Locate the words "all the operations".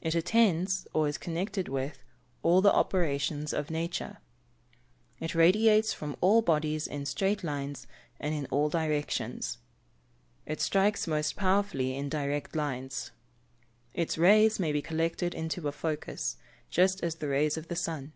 2.42-3.52